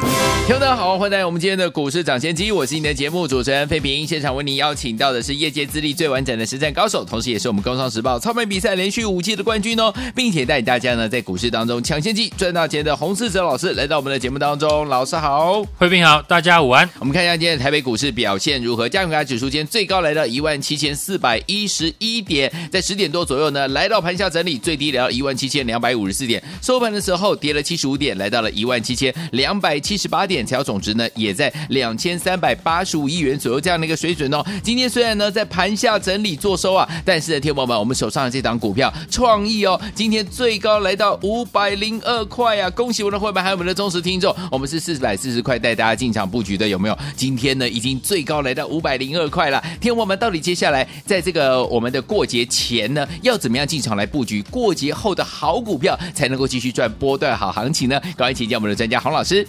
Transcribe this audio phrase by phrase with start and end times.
[0.00, 4.06] 听众大家好，欢迎来到我们今天的股市涨先机，我是你的节目主持人费平。
[4.06, 14.88] 现场为您邀请到的是业界资历最完整的实战高手，同时也是我们工商时报操盘比赛连续五季的冠军哦，并且带大家呢在股市当中抢先机赚大钱的洪世哲老师来到我们的节目当中。
[14.88, 16.88] 老师好，费平好，大家午安。
[16.98, 18.88] 我们看一下今天的台北股市表现如何？
[18.88, 30.44] 加权指数今天最高来到一万七千四百一十一点，在十点多左右呢，来到盘下整理，最低来到一万七千两百五十四点，收盘的时候跌了七十五点，来到了一万七千两百七十八点。
[30.44, 34.44] 材料总值呢，也在两千三百八十五亿元左右这样的一个水准哦。
[34.62, 42.68] 今天虽然呢在盘下整理做收啊，但是呢，听众朋友们，我们手上的这档股票创意哦，今天最高来到五百零二块啊！
[42.70, 46.98] 恭喜我们的会员还有我们的忠实听众，我们是四百四十块带大家进场布局的，有没有？
[47.16, 49.58] 今天呢已经最高来到五百零二块了。
[49.80, 54.42] 听众朋友们，到底接下来在这个我们的过节前呢，要怎么样进场来布局？
[54.50, 58.00] 过节后的好股票才能够继续赚波段好行情呢？
[58.16, 59.46] 赶快请教我们的专家洪老师。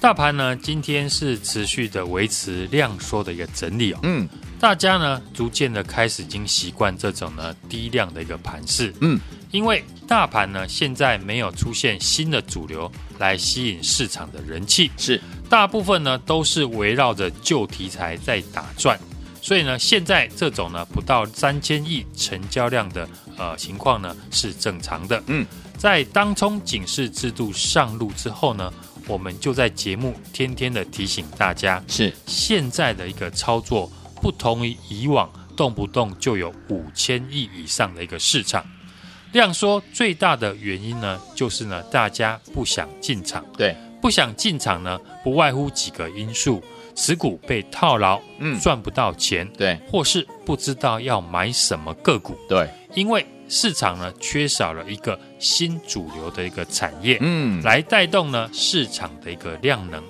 [0.00, 3.98] 大盘呢，今天是持续的维持量缩的一个整理哦。
[4.04, 4.28] 嗯，
[4.60, 8.94] 大家呢逐渐的开始已经习惯这种呢低量的一个盘势。
[9.00, 9.18] 嗯，
[9.50, 18.96] 因为大盘呢现在没有出现新的主流来吸引市场的人气，是大部分呢都是围绕着旧题材在打转，
[19.42, 25.20] 所以呢现在这种呢不到三千亿成交量的呃情况呢是正常的。
[25.26, 25.44] 嗯，
[25.76, 28.72] 在当冲警示制度上路之后呢。
[29.08, 32.12] 我们就在节目天天的提醒大家，是。
[32.26, 38.64] 现在的一个操作不同于以往，动不动就有五千亿以上的一个市场。
[39.32, 46.62] 量说，最大的原因呢，就是呢大家不想进场，对，不想进场呢，不外乎几个因素：
[46.94, 53.26] 持股被套牢，嗯，赚不到钱，对，或是不知道要买什么个股，对，因为。
[53.48, 60.02] 市场呢缺少了一个新主流的一个产业，嗯，来带动呢市场的一个量能。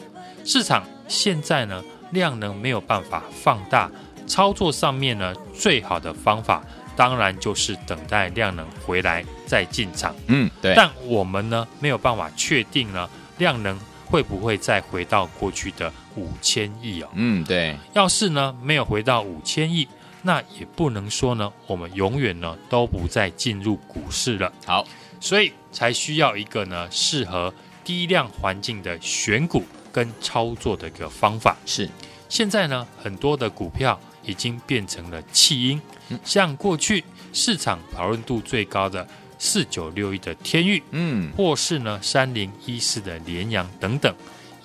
[0.45, 3.91] 市场现在呢量能没有办法放大，
[4.27, 6.65] 操作上面呢最好的方法
[6.97, 10.75] 当然就是等待量能回来再进场，嗯，对。
[10.75, 17.77] 但我们呢没有办法确定呢量能会不会再回到过去的五千亿哦，嗯，对。
[17.93, 19.87] 要是呢没有回到五千亿。
[20.23, 24.53] 那也不能说呢，我们永远呢都不再进入股市了。
[24.67, 24.87] 好，
[25.21, 27.53] 所以才需要一个呢适合
[27.85, 31.57] 低量环境的选股跟操作的一个方法。
[31.65, 31.89] 是，
[32.29, 39.07] 现在呢很多的股票已经变成了弃婴，嗯，像过去市场讨论度最高的
[39.39, 44.15] 四九六一的天域，嗯，或是呢三零一四的联阳等等。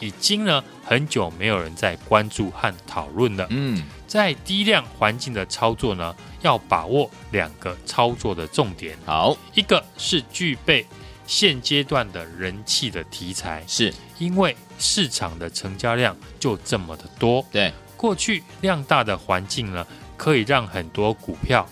[0.03, 3.47] 已经呢很久没有人在关注和讨论了。
[3.49, 8.97] 嗯，在低量环境的操作呢，要把握两个操作的重点。
[9.05, 10.85] 好，一个是具备
[11.25, 17.45] 现阶段的人气的题材，是因为市场的成交量就这么的多。
[17.49, 19.87] 对，过去量大的环境呢，
[20.17, 21.65] 可以让很多股票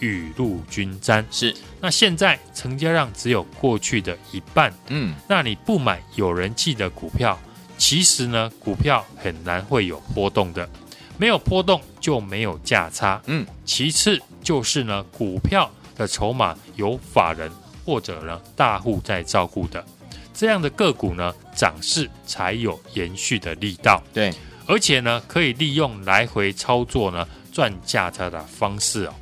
[0.00, 1.24] 雨露均沾。
[1.30, 4.74] 是，那现在成交量只有过去的一半。
[4.88, 7.38] 嗯，那你不买有人气的股票？
[7.78, 10.68] 其实呢，股票很难会有波动的，
[11.18, 13.20] 没有波动就没有价差。
[13.26, 17.50] 嗯，其次就是呢，股票的筹码有法人
[17.84, 19.84] 或者呢大户在照顾的，
[20.32, 24.02] 这样的个股呢，涨势才有延续的力道。
[24.12, 24.32] 对，
[24.66, 29.14] 而且呢，可以利用来回操作呢赚价差的方式哦。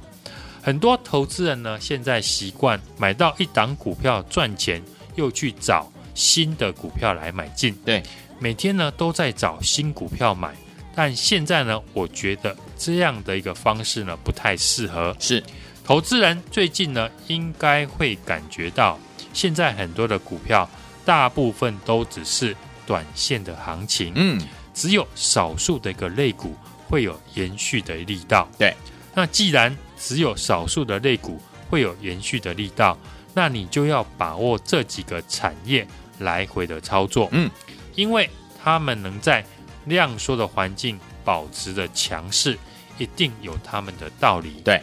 [0.63, 4.83] 很多投资人呢，现在习惯买到一档股票赚钱，
[5.17, 7.75] 又去找新的股票来买进。
[7.85, 8.03] 对。
[8.39, 10.55] 每天呢都在找新股票买，
[10.95, 15.17] 但现在呢，我觉得这样的一个方式呢不太适合。
[15.19, 15.43] 是，
[15.85, 18.99] 投资人最近呢应该会感觉到，
[19.33, 20.69] 现在很多的股票
[21.05, 22.55] 大部分都只是
[22.87, 24.41] 短线的行情，嗯，
[24.75, 26.57] 只有少数的一个类股
[26.89, 28.49] 会有延续的力道。
[28.59, 28.75] 对，
[29.15, 32.99] 那既然只有少数的类股会有延续的力道，
[33.33, 35.87] 那你就要把握这几个产业
[36.19, 37.29] 来回的操作。
[37.33, 37.51] 嗯。
[37.95, 38.29] 因为
[38.63, 39.45] 他们能在
[39.87, 42.59] 量缩的环境保持的强势，
[42.99, 44.63] 一定有他们的道理。
[44.65, 44.81] 对，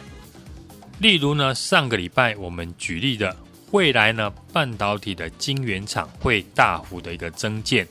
[0.98, 3.36] 例如呢，上个礼拜我们举例的
[3.70, 7.86] 未来呢，半导体的晶圆厂会大幅的一个增建，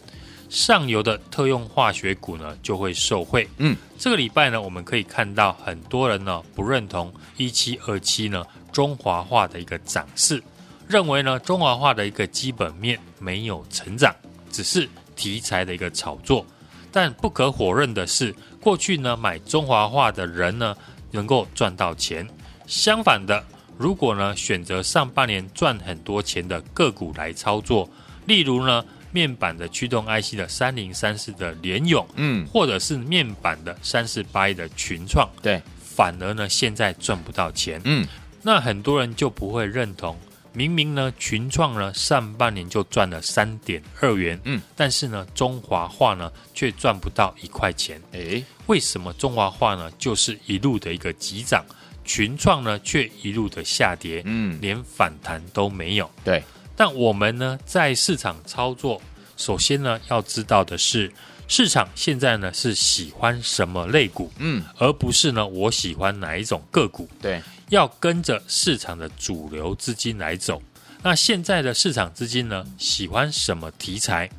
[0.49, 3.47] 上游的特用化学股呢就会受惠。
[3.57, 10.41] 嗯，这个礼拜呢，我们可以看到很多人呢不认同一七二七呢中华化的一个涨势，
[10.87, 14.15] 认为呢中华化的一个基本面没有成长，
[14.51, 14.87] 只是
[15.21, 16.43] 题材的一个炒作。
[16.91, 20.75] 但不可否认的是，过去呢买中华画的人呢
[21.11, 22.27] 能够赚到钱。
[22.65, 23.45] 相反的，
[23.77, 27.87] 如果呢选择上半年赚很多钱的个股来操作，
[28.25, 28.83] 例如呢。
[29.13, 38.07] 面板的驱动 IC 的三零三四的联咏，嗯，或者是面板的三四八一的群创，对，反而呢现在赚不到钱，嗯，
[38.41, 40.17] 那很多人就不会认同，
[40.53, 51.65] 明明呢群创呢上半年就赚了三点二元，嗯，但是呢中华化呢却赚不到一块钱，诶，为什么中华化呢就是一路的一个急涨，
[52.03, 56.43] 群创呢却一路的下跌，嗯，连反弹都没有，对。
[56.75, 59.01] 但我们呢，在市场操作，
[59.37, 61.11] 首先呢，要知道的是，
[61.47, 70.61] 市场现在呢是喜欢什么类股，嗯，而不是呢我喜欢哪一种个股，对，要跟着市场的主流资金来走。
[71.01, 74.29] 那现在的市场资金呢，喜欢什么题材？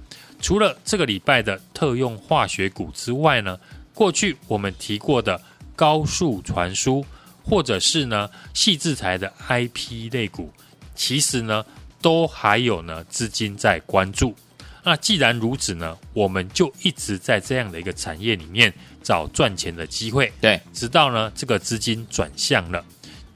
[0.40, 3.58] 除了这个礼拜的特用化学股之外呢，
[3.92, 5.40] 过去我们提过的
[5.74, 7.04] 高速传输，
[7.42, 10.52] 或者是呢细制材的 IP 类股，
[10.94, 11.64] 其实呢。
[12.02, 14.34] 都还有呢，资金在关注。
[14.82, 18.74] 那既然如此呢，我们就一直在这样的一个产业里面
[19.04, 20.32] 找赚钱的机会。
[20.40, 22.84] 对，直到呢这个资金转向了。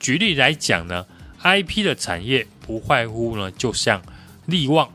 [0.06, 1.04] 举例来讲呢
[1.42, 4.00] ，IP 的产业不外乎呢，就像
[4.44, 4.88] 力旺、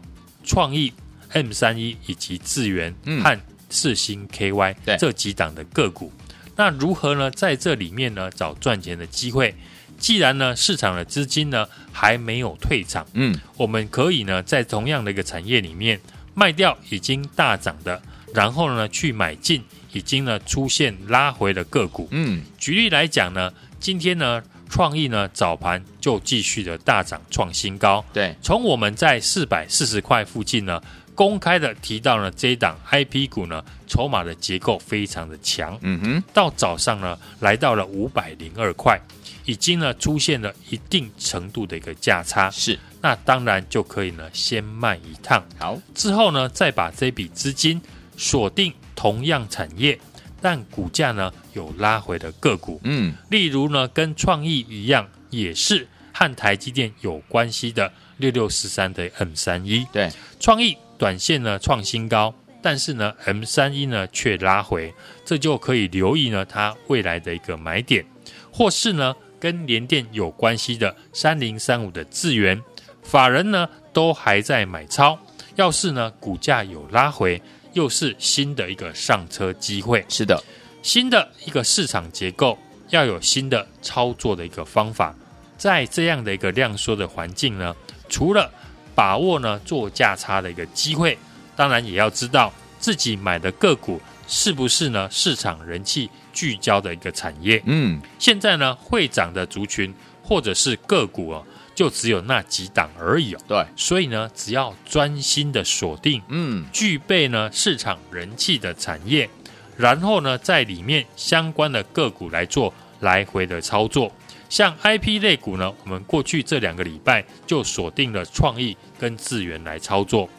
[0.45, 0.93] 创意、
[1.33, 3.37] M 三一以及智源和
[3.69, 6.13] 四星 KY 这几档的个股。
[6.55, 9.53] 那如何呢，在这里面呢找赚钱的机会？
[9.97, 15.99] 既然呢，市场的资金呢还没有退场，嗯，我们可以呢在同样的一个产业里面
[16.33, 18.01] 卖掉已经大涨的，
[18.33, 19.61] 然后呢去买进
[19.91, 30.81] 已经呢出现拉回的个股，嗯，举例来讲呢，今天呢创意呢早盘就继续的大涨创新高，对，从我们在四百四十块附近呢
[31.13, 38.99] 公开的提到了这一档 IP 股呢筹码的结构非常的强，嗯哼，到早上呢来到了五百零二块。
[39.45, 47.81] 已经呢出现了一定程度的一个价差，是，那当然就可以呢先卖一趟，好，之后呢再把这笔资金
[48.15, 49.99] 锁定同样产业，
[50.41, 60.09] 但股价呢有拉回的个股，嗯，例如呢跟创意一样，也是和台积电有关系的六六四三的 M 三一，对，
[60.39, 64.93] 创意短线呢创新高，但是呢 M 三一呢却拉回，
[65.23, 68.05] 这就可以留意呢它未来的一个买点，
[68.51, 69.15] 或是呢。
[69.41, 72.61] 跟联电有关系的三零三五的智源，
[73.01, 75.17] 法人呢都还在买超。
[75.55, 77.41] 要是呢股价有拉回，
[77.73, 80.05] 又是新的一个上车机会。
[80.09, 80.41] 是的，
[80.81, 82.57] 新的一个市场结构，
[82.89, 85.15] 要有新的操作的一个方法。
[85.57, 87.75] 在这样的一个量缩的环境呢，
[88.09, 88.51] 除了
[88.95, 91.17] 把握呢做价差的一个机会，
[91.55, 96.09] 当然也要知道自己买的个股是不是呢市场人气。
[96.33, 99.93] 聚焦的一个产业，嗯，现在呢会涨的族群
[100.23, 103.39] 或者是个股哦，就只有那几档而已哦。
[103.47, 109.29] 对，所以呢，只要专心的锁定，嗯，具备呢市场人气的产业，
[109.77, 114.11] 然后呢在里面相关的个股来做来回的操作。
[114.49, 120.29] 像 IP 类股呢，我们过去这两个礼拜就锁定了创意跟智源来操作，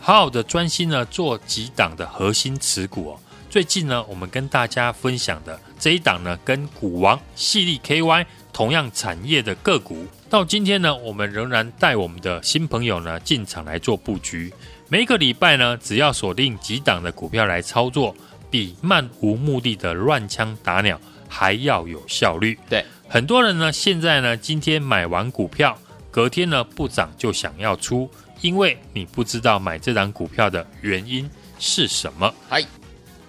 [0.00, 3.20] 好好的专心呢做几档的核心持股哦。
[3.48, 8.26] 最近呢，我们跟大家分享的这一档呢，跟股王系力 KY
[8.60, 14.52] 同样产业的个股，到今天呢，我们仍然带我们的新朋友呢进场来做布局。
[14.86, 18.14] 每一个礼拜呢，只要锁定几档的股票来操作，
[18.50, 22.58] 比漫无目的的乱枪打鸟还要有效率。
[22.68, 25.74] 对，很多人呢，现在呢，今天买完股票，
[26.10, 28.10] 隔天呢不涨就想要出，
[28.42, 31.26] 因为你不知道买这档股票的原因
[31.58, 32.34] 是什么。
[32.46, 32.62] 嗨。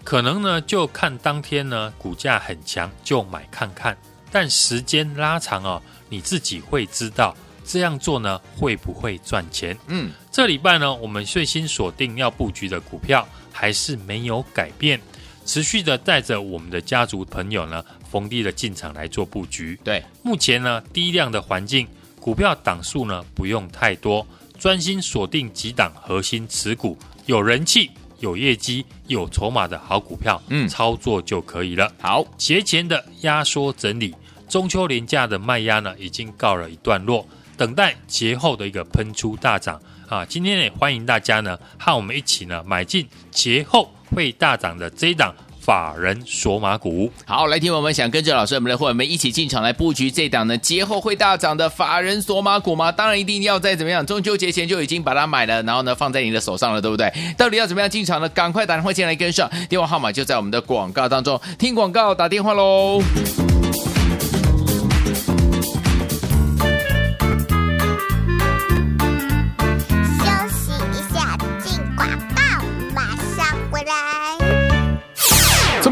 [0.04, 3.96] 可能呢，就看当天呢，股价很强就买看看，
[4.32, 7.36] 但时间拉长哦，你自己会知道
[7.66, 9.78] 这样做呢会不会赚钱。
[9.88, 15.00] 嗯，这礼拜呢，我们最新锁定要布局的股票还是没有改变，
[15.46, 19.80] 持续的带着我们的家族朋友呢逢低的进场来做布局。
[19.84, 21.88] 对，目前呢低量的环境，
[22.20, 24.26] 股票档数呢不用太多，
[24.58, 27.92] 专心锁定几档核心持股，有人气。
[28.22, 31.92] 有业绩、有筹码的好股票，嗯，操作就可以了。
[32.00, 34.14] 好，节前的压缩整理，
[34.52, 37.26] 中秋连假的卖压呢，已经告了一段落。
[37.56, 39.80] 等待节后的一个喷出大涨
[40.10, 40.26] 啊！
[40.26, 45.34] 今天也欢迎大家呢，和我们一起呢买进节后会大涨的这一档。
[45.62, 52.92] 法人索马股，好，来听我们想跟着老师我们的伙伴们一起进场来布局这档呢节后会大涨的法人索马股吗？
[52.92, 57.14] 当然一定要在怎么样中秋节前就已经把它买了，然后呢放在你的手上了，对不对？
[57.38, 58.28] 到底要怎么样进场呢？
[58.30, 63.00] 赶快打电话进来跟上，电话号码就在我们的广告当中，听广告打电话喽。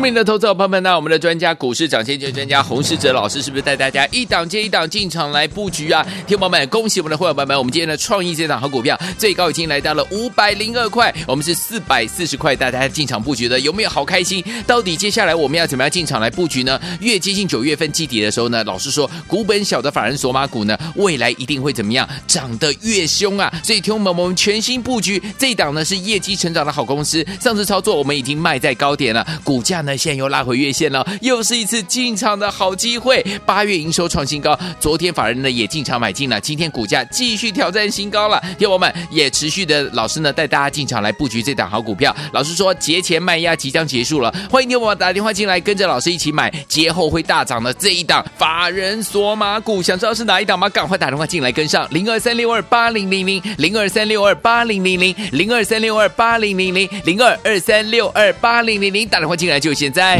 [0.10, 6.04] 明的投资者朋友们，那我们的专家股市涨先机专家洪世哲老师是不是带大家一档接一档进场来布局啊？
[6.26, 14.44] 听友们，恭喜我们的会员朋友们，我们今天的创意这档好股票最高已经来到了五百零二块，我们是四百四十块大家进场布局的，有没有好开心？
[14.66, 16.82] 到底接下来我们要怎么样进场来布局呢？
[17.02, 22.10] 越接近九月份季底的时候呢，老师说股本小的法人索马股呢，未来一定会怎么样？
[22.26, 23.54] 涨得越凶啊！
[23.64, 29.99] 所以听友们，我们全新布局这档呢是业绩成长的好公司，上次操作我们已经卖在高点了，股价呢。
[30.00, 33.22] 现又拉回月线了，又是一次进场的好机会。
[33.46, 38.42] 八月营收创新高，昨天法人呢也进场买进了，今天股价继续挑战新高了。
[38.58, 42.16] 听我们也持续的老师呢带大家进场来布局这档好股票。
[42.32, 49.82] 老师说节前卖压即将结束了，欢迎听我们打电话进来，跟着老师一起买节后会大涨的这一档法人索马股。
[49.82, 50.70] 想知道是哪一档吗？
[50.70, 59.74] 赶快打电话进来跟上零二三六二八零零零零二三六二八零零零零二三六二八零零零零二二三六二八零零零打电话进来就。
[59.80, 60.20] 现在。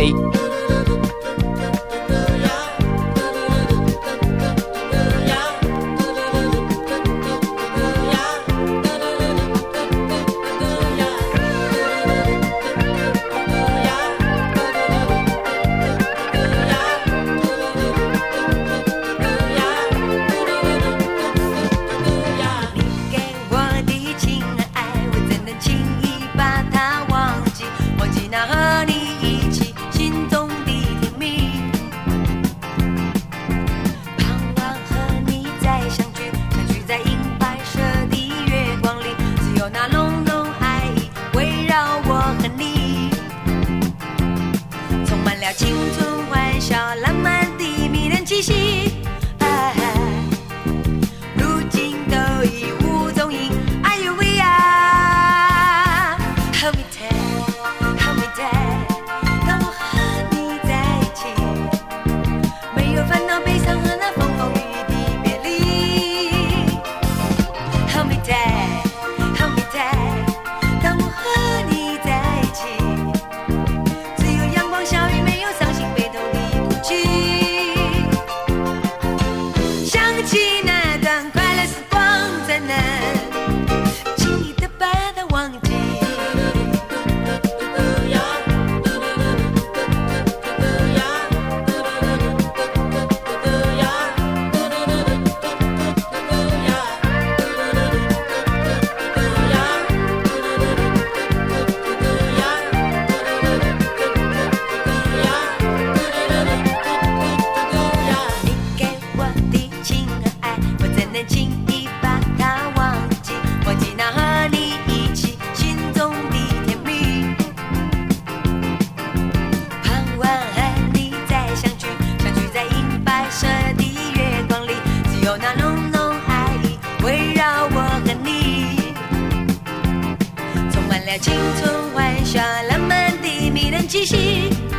[131.18, 132.40] 青春欢笑
[132.70, 134.70] 浪漫的迷人气息。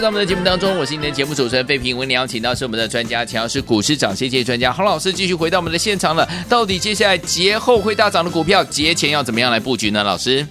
[0.00, 1.94] 回到我们的节目当中，我是今天节目主持人费平。
[1.94, 6.26] 为你邀请到是我们的专家，强势股市涨跌专家洪老师，继续回到我们的现场了。
[6.48, 10.02] 到底接下来节后会大涨的股票，节前要怎么样来布局呢？
[10.02, 10.46] 老师，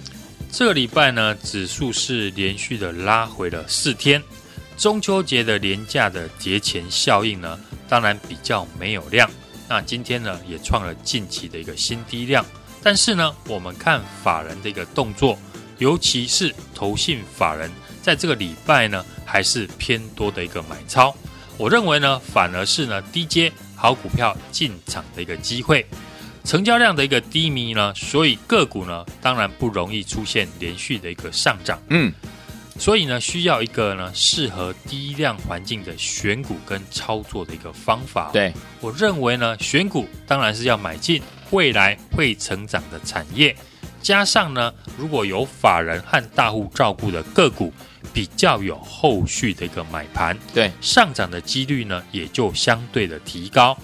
[0.52, 4.22] 这礼拜呢，指数是连续的拉回了四天，
[4.76, 9.28] 中秋节的廉价的节前效应呢，当然比较没有量。
[9.68, 12.46] 那今天呢，也创了近期的一个新低量。
[12.84, 15.36] 但是呢，我们看法人的一个动作，
[15.78, 17.68] 尤其是投信法人。
[18.02, 21.14] 在这个礼拜呢，还是偏多的一个买超。
[21.56, 25.86] 我认为呢，反而是呢低阶好股票进场的一个机会。
[26.42, 31.78] 成交量的一个低迷呢，所以个股呢当然不容易出现连续的一个上涨。
[31.90, 32.10] 嗯，
[32.78, 38.30] 所以呢需要一个呢适合低量环境的选股跟操作的一个方法。
[38.32, 43.54] 对，我认为呢选股当然是要买进未来会成长的产业，
[44.00, 47.70] 加上呢如果有法人和大户照顾的个股。
[48.12, 53.76] 比较有后续的一个买盘，对上涨的几率呢，也就相对的提高。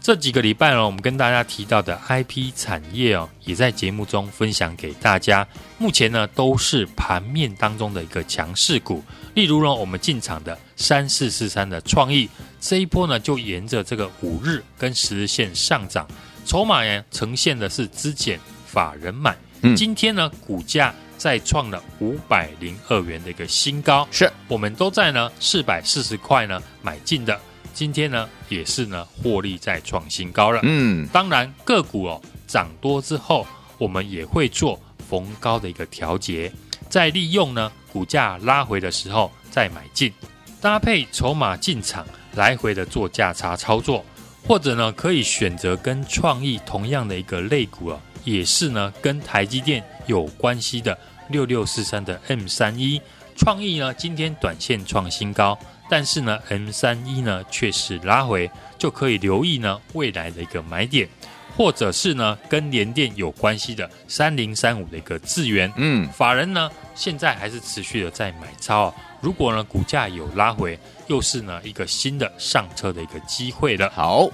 [0.00, 5.46] 这几个礼拜呢，我们跟大家提到的 IP 产业哦，也在节目中分享给大家。
[5.76, 9.02] 目前呢，都是盘面当中的一个强势股。
[9.34, 12.28] 例如呢，我们进场的三四四三的创意，
[12.60, 16.06] 这一波呢，就沿着这个五日跟十日线上涨，
[16.46, 19.36] 筹码呢呈现的是资减法人买。
[19.62, 20.94] 嗯，今天呢，股价。
[21.18, 24.32] 再创了五百零二元的一个新高，是。
[24.46, 27.38] 我们都在呢四百四十块呢买进的，
[27.74, 30.60] 今天呢也是呢获利再创新高了。
[30.62, 33.46] 嗯，当然个股哦涨多之后，
[33.76, 36.50] 我们也会做逢高的一个调节，
[36.88, 40.12] 再利用呢股价拉回的时候再买进，
[40.60, 44.04] 搭配筹码进场来回的做价差操作，
[44.46, 48.00] 或者呢可以选择跟创意同样的一个类股啊，
[48.32, 50.96] 也是呢跟台积电有关系的。
[51.30, 52.98] 六六四三的 M 三一
[53.36, 55.58] 创意呢，今天短线创新高，
[55.90, 61.06] 但是呢，M 三一呢却是拉回，就可以留意呢未来的一个买点，
[61.54, 73.90] 或者是呢跟联电有关系的三零三五的一个智原，嗯，法人呢现在还是持续的在买超啊，如果呢股价有拉回，又是呢一个新的上车的一个机会了。
[73.90, 74.30] 好。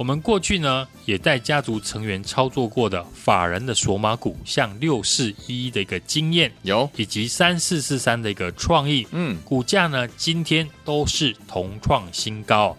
[0.00, 12.74] 我们过去呢，也带家族成员操作过的法人的索马股，像六四一一的一个经验有，以及三四四三的一个创意，嗯，股价呢今天都是同创新高。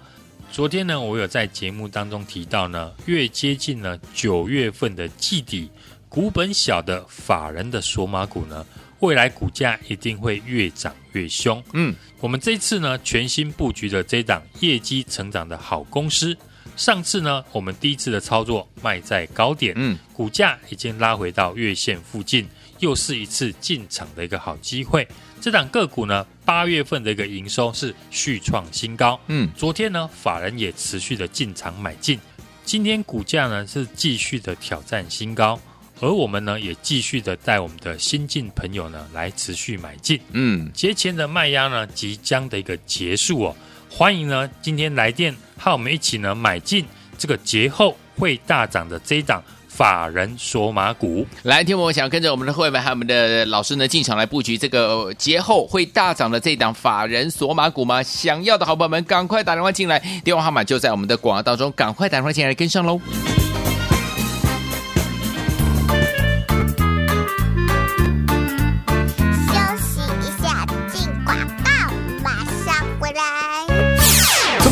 [0.51, 5.69] 昨天呢，我有在节目当中提到呢，越接近了九月份的季底，
[6.09, 8.65] 股本小的法人的索马股呢，
[9.01, 11.63] 未来股价一定会越涨越凶。
[11.73, 16.35] 嗯，我们这次呢，全新布局的这档业绩成长的好公司。
[16.75, 22.47] 上次呢，我们第一次的操作卖在高点，嗯，股价已经拉回到月线附近，
[22.79, 25.07] 又是一次进场的一个好机会。
[25.39, 32.19] 这档个股呢，八月份的一个营收是续创新高，嗯，昨天呢，法人也持续的进场买进，
[32.63, 35.59] 今天股价呢是继续的挑战新高，
[35.99, 43.55] 而我们呢也继续的带我们的新进朋友呢来持续买进，嗯，节前的卖压呢即将的一个结束哦。
[43.93, 46.85] 欢迎呢，今天来电和我们一起呢买进
[47.17, 51.27] 这个节后会大涨的这一档法人索马股。
[51.43, 58.01] 来，听我想跟着我们的会员和我们的老师呢进场来布局这个节后会大涨的这一档法人索马股吗？
[58.01, 62.99] 想要的好朋友们赶快打电话进来，电话号码就在我们的广告当中，赶快打电话进来跟上喽。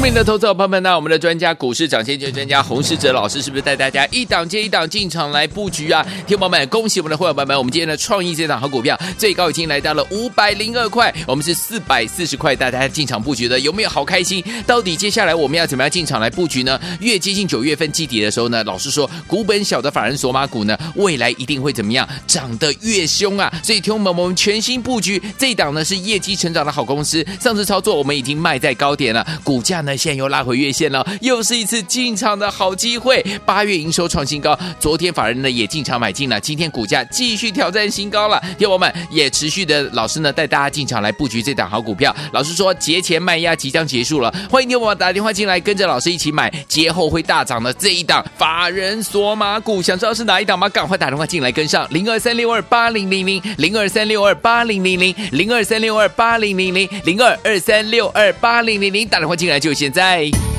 [0.09, 6.03] 明的投资者朋友们，那我们的专家股市涨先机专家洪世哲老师是不是带大家一档接一档进场来布局啊？
[6.25, 14.43] 听众朋友们，恭喜我们的会员朋友们，我们今天的创意这档好股票最高已经来到了五百零二块，我们是四百四十块大家进场布局的，有没有好开心？
[14.65, 16.81] 到底接下来我们要怎么样进场来布局呢？
[16.99, 22.09] 越接近九月份季底的时候呢，老师说股本小的法人索马股呢，未来一定会怎么样？
[22.25, 23.53] 涨得越凶啊！
[23.61, 29.98] 所以听众朋友们，我们全新布局这档呢是业绩成长的好公司，上次操作我们已经卖在高点了，股价呢？
[29.99, 33.23] 现在又拉回月线了，又是一次进场的好机会。
[33.45, 38.41] 八月营收创新高，昨天法人呢也进场买进了，今天股价继续挑战新高了。
[38.57, 42.15] 听我们也持续的老师呢带大家进场来布局这档好股票。
[42.31, 49.81] 老师说节前卖压即将结束了，欢迎听我们打电话进来，跟着老师一起买节后会大涨的这一档法人索马股。
[49.81, 50.69] 想知道是哪一档吗？
[50.69, 59.88] 赶快打电话进来跟上零二三六二八零零零零二三六二八零零零零二三六二八零零零零二二三六二八零零零打电话进来就先。
[59.89, 60.58] 现在。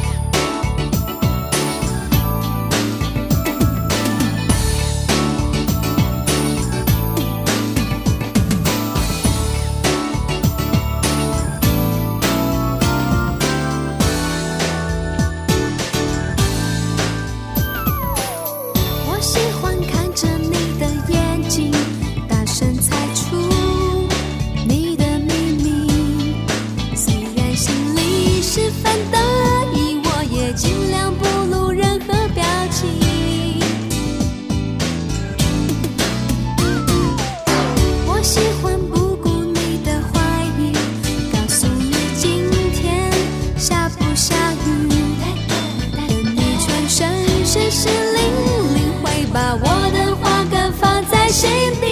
[51.40, 51.89] 继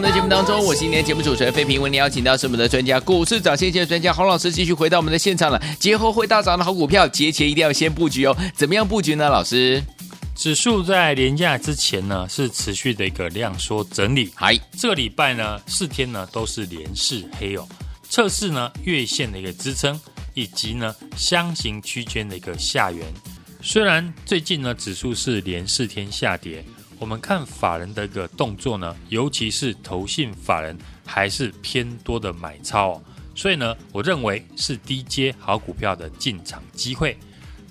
[0.00, 5.62] 们的节目当中，我是今天节目主持人费平，为您邀请到是我们的专家，股市涨先机的专家洪老师，继续回到我们的现场了。
[5.78, 8.34] 节后会大涨的好股票，节前一定要先布局哦。
[8.54, 9.28] 怎么样布局呢？
[9.28, 9.82] 老师，
[10.34, 14.32] 指数在连假之前呢，是持续的一个量缩整理。
[14.34, 17.68] 嗨，这个礼拜呢，四天呢都是连四黑哦，
[18.08, 20.00] 测试呢月线的一个支撑，
[20.32, 23.06] 以及呢箱型区间的一个下缘。
[23.60, 26.64] 虽然最近呢指数是连四天下跌。
[27.00, 33.02] 我们看法人的一个动作呢，尤其是投信法人还是偏多的买超哦，
[33.34, 37.16] 所以呢，我认为是低阶好股票的进场机会。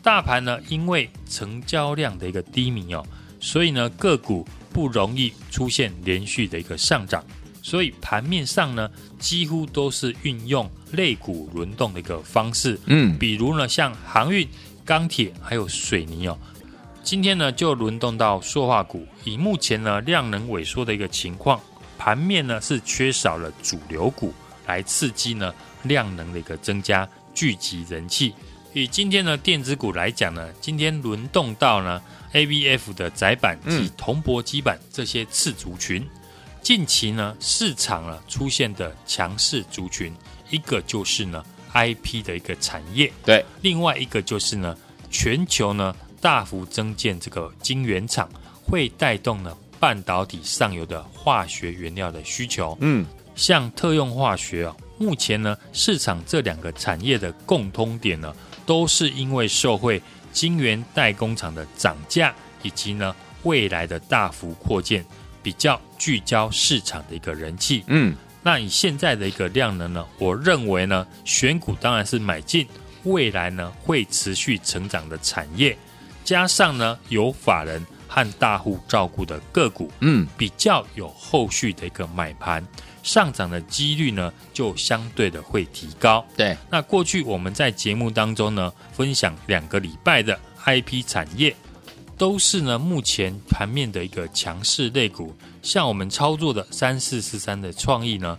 [0.01, 3.05] 大盘呢，因为成交量的一个低迷哦，
[3.39, 7.23] 所以呢，个股不容易出现连续的一个上涨，
[7.61, 8.89] 所以盘面上呢，
[9.19, 14.47] 几乎都是运用类股轮动的一个方式，嗯，比如呢，像航运、
[14.83, 16.35] 钢铁还有水泥哦。
[17.09, 19.03] 今天呢，就轮动到塑化股。
[19.23, 21.59] 以目前呢量能萎缩的一个情况，
[21.97, 24.31] 盘面呢是缺少了主流股
[24.67, 28.31] 来刺激呢量能的一个增加，聚集人气。
[28.73, 31.99] 以今天的电子股来讲呢，今天轮动到呢
[32.31, 36.07] ABF 的窄板及铜箔基板这些次族群。
[36.61, 40.13] 近期呢市场呢出现的强势族群，
[40.51, 41.43] 一个就是呢
[41.73, 44.77] IP 的一个产业，对，另外一个就是呢
[45.09, 45.95] 全球呢。
[46.21, 48.29] 大幅增建这个晶圆厂，
[48.63, 52.77] 会带动呢半导体上游的化学原料的需求。
[52.81, 53.05] 嗯，
[53.35, 58.33] 像特用化学啊，目前呢市场这两个产业的共通点呢，
[58.65, 60.01] 都是因为受惠
[60.31, 65.05] 晶圆代工厂的涨价，以及呢未来的大幅扩建，
[65.41, 67.83] 比较聚焦市场的一个人气。
[67.87, 72.67] 嗯，那以现在的一个量能呢，我认为呢选股当然是买进
[73.05, 75.77] 未来呢会持续成长的产业。
[76.29, 82.63] 加上呢，有法人和大户照顾的个股，嗯，比较有后续的一个买盘
[83.01, 86.23] 上涨的几率呢，就相对的会提高。
[86.37, 91.55] 对，那过去我们在节目当中呢，分享两个礼拜的 IP 产业，
[92.15, 95.35] 都是呢目前盘面的一个强势类股。
[95.63, 98.37] 像我们操作的三四四三的创意呢，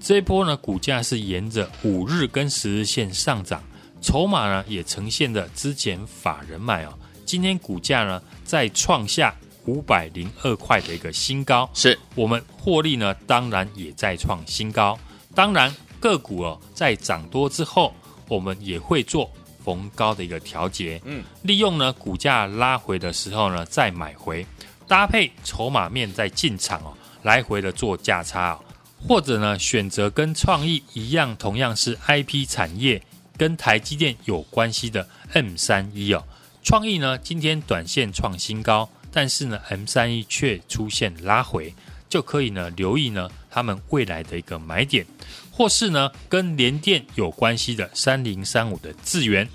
[0.00, 3.62] 这一波呢股价是沿着五日跟十日线上涨，
[4.00, 6.98] 筹码呢也呈现了之前法人买哦。
[7.26, 9.34] 今天股价呢再创下
[9.66, 11.98] 五百零二块的一个新高，是。
[12.14, 14.96] 我们获利呢，当然也在创新高。
[15.34, 17.92] 当然个股哦，在涨多之后，
[18.28, 19.28] 我们也会做
[19.64, 24.46] 逢高的一个调节，嗯，利用呢股价拉回的时候呢再买回，
[24.86, 28.60] 搭配筹码面再进场哦，来回的做价差哦，
[29.06, 33.02] 或者呢选择跟创意一样，同样是 IP 产业
[33.36, 36.24] 跟台积电有关系的 M 三一哦。
[36.66, 41.72] 创意呢，今天短线创新高，但是呢，M 三一却出现拉回，
[42.08, 45.06] 就可以呢留意呢他们未来的一个买点，
[45.52, 49.48] 或是呢跟联电有关系的三零三五的智源，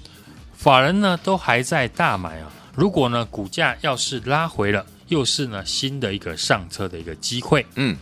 [0.54, 2.50] 法人呢都还在大买啊。
[2.74, 7.66] 如果呢股价要是拉回了，又是呢新的一个上车的一个机会。
[7.76, 7.98] 嗯。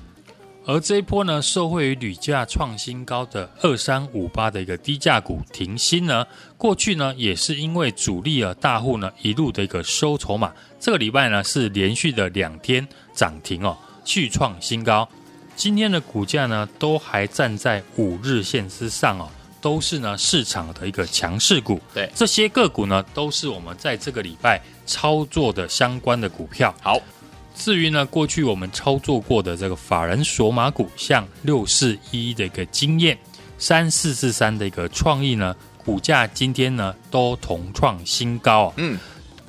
[0.69, 6.23] 而这一波呢，受惠于铝价创新高的二三五八的一个低价股停薪呢，
[6.57, 15.09] 过去呢也是因为主力啊大户呢一路的一个收筹码，这个礼拜呢是连续的两天涨停哦，续创新高。
[15.55, 19.27] 今天的股价呢都还站在五日线之上哦，
[19.59, 21.81] 都是呢市场的一个强势股。
[21.95, 26.71] 对，这些个股呢都是我们在这个礼拜操作的相关的股票。
[26.79, 27.01] 好。
[27.59, 33.15] 至于呢，过去我们操作过的这个法人索马股，像六四一一的一个经验，
[33.57, 38.73] 三四四三的一个创意呢，股价今天呢都同创新高。
[38.77, 38.97] 嗯，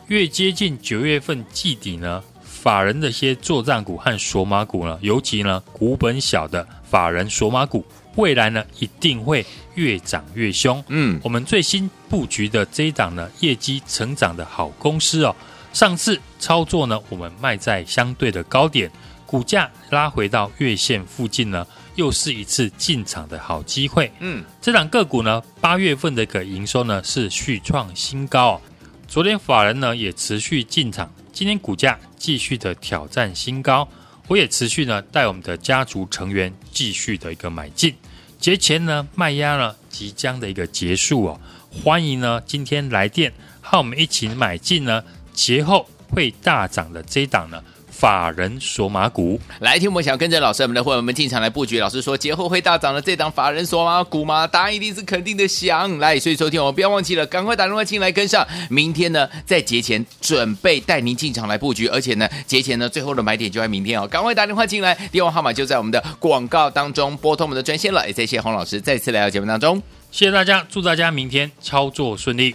[0.09, 7.85] 越接近九月份季底呢，法人的一些作战股和索马股呢，尤其呢股本小的法人索马股，
[8.16, 9.46] 未来呢一定会
[9.77, 10.83] 越涨越凶。
[10.88, 15.35] 嗯，我们最新布局的这一档呢，业绩成长的好公司哦。
[15.73, 18.91] 上次操作呢，我们卖在相对的高点，
[19.25, 24.11] 股价拉回到月线附近呢，又是一次进场的好机会。
[24.19, 28.61] 嗯，这档个股呢，八月份的一个营收呢是续创新高哦。
[29.07, 33.89] 昨天法人呢也持续进场，今天股价继续的挑战新高，
[34.27, 37.95] 我也持续呢带我们的家族成员继续的一个买进。
[38.39, 45.05] 节前呢卖压呢即将的一个结束哦，欢迎呢今天来电和我们一起买进呢。
[45.40, 51.81] 节后会大涨的这一档呢，法人索马股，来听我们想要跟着老师我们的会员们进场来布局。
[51.81, 54.46] 老师说节后会大涨的这档法人索马股吗？
[54.46, 55.98] 答案一定是肯定的想。
[55.98, 58.46] 来，所以昨天我们不要忘记了，赶快打电话进来跟上。
[58.68, 64.07] 明天呢，在节前准备带您进场来布局，而且呢，节前呢最后的买点就在明天哦。
[64.07, 68.07] 赶快打电话进来，电话号码就在我们的广告当中，拨通我们的专线了。
[68.07, 72.55] 也谢谢洪老师再次来到节目当中，谢谢大家，祝大家明天操作顺利。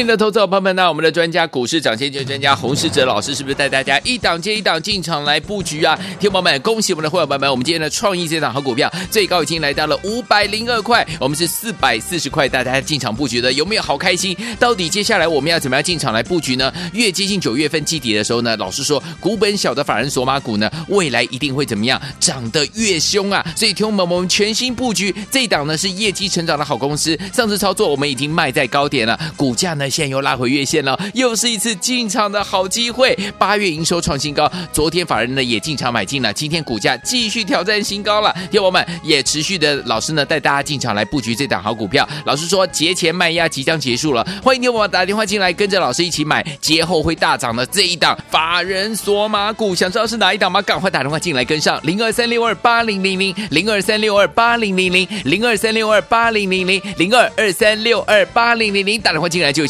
[0.00, 5.98] 明的投资者朋友们，那我们的专家股市涨先机专家洪世哲老师是不是带大家一档接一档进场来布局啊？
[6.18, 14.36] 听友们，恭喜我们的会员朋友们，我们今天的创意这档好股票最高已经来到了五百零二块，我们是四百四十块带大家进场布局的，有没有好开心？
[14.58, 16.72] 到底接下来我们要怎么样进场来布局呢？
[16.92, 22.00] 越接近九月份季底的时候呢，老师说股本小的法人索马股呢，未来一定会怎么样？
[22.20, 23.44] 涨得越凶啊！
[23.56, 29.70] 所以听友们，我们全新布局这档呢是业绩成长的好公司，上次操作我们已经卖在高点了，股价。
[29.80, 33.18] 呢现在又拉回月线了，又是一次进场的好机会。
[33.36, 38.32] 八月营收创新高，昨天法人呢也进场买进了，今天股价继续挑战新高了。
[38.50, 42.08] 听友们也持续的老师呢带大家进场来布局这档好股票。
[42.26, 49.74] 老师说节前卖压即将结束了，欢迎听友们打电话进来，跟着老师一起买节后会大涨的这一档法人索马股。
[49.74, 50.60] 想知道是哪一档吗？
[50.60, 59.69] 赶快打电话进来跟上零二三六二八零零零零二三六二八零零零零二三六二八零零零零二二三六二八零零零打电话进来就。